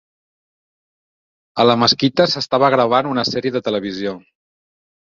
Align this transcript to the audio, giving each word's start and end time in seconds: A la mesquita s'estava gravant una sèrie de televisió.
A 1.63 1.67
la 1.67 1.77
mesquita 1.83 2.29
s'estava 2.33 2.73
gravant 2.77 3.13
una 3.13 3.29
sèrie 3.35 3.57
de 3.59 3.65
televisió. 3.71 4.19